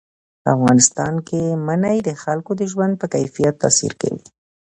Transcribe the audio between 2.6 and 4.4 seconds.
ژوند په کیفیت تاثیر کوي.